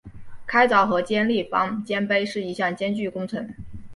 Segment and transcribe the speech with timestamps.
[0.47, 3.53] 开凿和竖立方尖碑是一项艰巨工程。